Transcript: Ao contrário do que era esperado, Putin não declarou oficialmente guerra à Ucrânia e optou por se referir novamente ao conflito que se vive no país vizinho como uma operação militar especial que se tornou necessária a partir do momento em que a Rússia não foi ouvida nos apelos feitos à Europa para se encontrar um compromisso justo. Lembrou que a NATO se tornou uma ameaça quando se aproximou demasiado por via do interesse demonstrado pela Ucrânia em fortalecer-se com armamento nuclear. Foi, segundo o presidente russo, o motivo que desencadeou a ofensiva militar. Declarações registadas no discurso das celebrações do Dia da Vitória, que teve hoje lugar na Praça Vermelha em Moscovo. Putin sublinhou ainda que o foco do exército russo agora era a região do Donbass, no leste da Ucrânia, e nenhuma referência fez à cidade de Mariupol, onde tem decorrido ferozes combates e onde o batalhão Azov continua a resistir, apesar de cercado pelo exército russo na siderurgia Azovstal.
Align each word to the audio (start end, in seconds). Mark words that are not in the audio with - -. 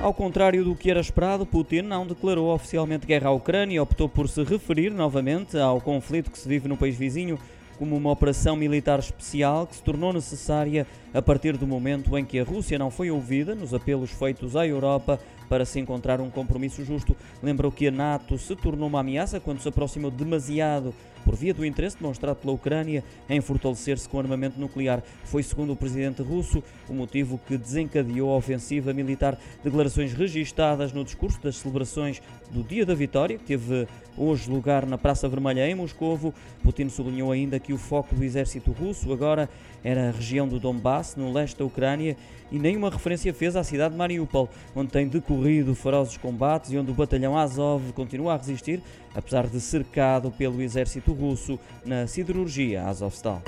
Ao 0.00 0.12
contrário 0.12 0.62
do 0.62 0.76
que 0.76 0.90
era 0.90 1.00
esperado, 1.00 1.46
Putin 1.46 1.82
não 1.82 2.06
declarou 2.06 2.54
oficialmente 2.54 3.06
guerra 3.06 3.28
à 3.28 3.32
Ucrânia 3.32 3.76
e 3.76 3.80
optou 3.80 4.08
por 4.08 4.28
se 4.28 4.42
referir 4.44 4.90
novamente 4.90 5.58
ao 5.58 5.80
conflito 5.80 6.30
que 6.30 6.38
se 6.38 6.48
vive 6.48 6.68
no 6.68 6.76
país 6.76 6.96
vizinho 6.96 7.38
como 7.78 7.96
uma 7.96 8.10
operação 8.10 8.56
militar 8.56 8.98
especial 8.98 9.66
que 9.66 9.76
se 9.76 9.82
tornou 9.82 10.12
necessária 10.12 10.86
a 11.12 11.22
partir 11.22 11.56
do 11.56 11.66
momento 11.66 12.16
em 12.16 12.24
que 12.24 12.38
a 12.38 12.44
Rússia 12.44 12.78
não 12.78 12.90
foi 12.90 13.10
ouvida 13.10 13.54
nos 13.54 13.72
apelos 13.72 14.10
feitos 14.10 14.56
à 14.56 14.66
Europa 14.66 15.18
para 15.48 15.64
se 15.64 15.78
encontrar 15.78 16.20
um 16.20 16.30
compromisso 16.30 16.84
justo. 16.84 17.16
Lembrou 17.42 17.70
que 17.70 17.88
a 17.88 17.90
NATO 17.90 18.36
se 18.38 18.54
tornou 18.56 18.88
uma 18.88 19.00
ameaça 19.00 19.40
quando 19.40 19.60
se 19.60 19.68
aproximou 19.68 20.10
demasiado 20.10 20.94
por 21.26 21.34
via 21.34 21.52
do 21.52 21.66
interesse 21.66 21.98
demonstrado 21.98 22.38
pela 22.38 22.52
Ucrânia 22.52 23.02
em 23.28 23.40
fortalecer-se 23.40 24.08
com 24.08 24.20
armamento 24.20 24.60
nuclear. 24.60 25.02
Foi, 25.24 25.42
segundo 25.42 25.72
o 25.72 25.76
presidente 25.76 26.22
russo, 26.22 26.62
o 26.88 26.94
motivo 26.94 27.40
que 27.48 27.58
desencadeou 27.58 28.32
a 28.32 28.36
ofensiva 28.36 28.92
militar. 28.92 29.36
Declarações 29.64 30.12
registadas 30.12 30.92
no 30.92 31.02
discurso 31.02 31.42
das 31.42 31.56
celebrações 31.56 32.22
do 32.52 32.62
Dia 32.62 32.86
da 32.86 32.94
Vitória, 32.94 33.36
que 33.38 33.44
teve 33.44 33.88
hoje 34.16 34.48
lugar 34.48 34.86
na 34.86 34.96
Praça 34.96 35.28
Vermelha 35.28 35.68
em 35.68 35.74
Moscovo. 35.74 36.32
Putin 36.62 36.88
sublinhou 36.88 37.32
ainda 37.32 37.58
que 37.58 37.65
o 37.72 37.78
foco 37.78 38.14
do 38.14 38.24
exército 38.24 38.72
russo 38.72 39.12
agora 39.12 39.48
era 39.82 40.08
a 40.08 40.10
região 40.10 40.48
do 40.48 40.58
Donbass, 40.58 41.16
no 41.16 41.32
leste 41.32 41.58
da 41.58 41.64
Ucrânia, 41.64 42.16
e 42.50 42.58
nenhuma 42.58 42.90
referência 42.90 43.32
fez 43.32 43.56
à 43.56 43.64
cidade 43.64 43.92
de 43.92 43.98
Mariupol, 43.98 44.48
onde 44.74 44.90
tem 44.90 45.06
decorrido 45.08 45.74
ferozes 45.74 46.16
combates 46.16 46.72
e 46.72 46.78
onde 46.78 46.90
o 46.90 46.94
batalhão 46.94 47.36
Azov 47.36 47.92
continua 47.92 48.34
a 48.34 48.36
resistir, 48.36 48.82
apesar 49.14 49.46
de 49.46 49.60
cercado 49.60 50.30
pelo 50.30 50.60
exército 50.60 51.12
russo 51.12 51.58
na 51.84 52.06
siderurgia 52.06 52.84
Azovstal. 52.84 53.42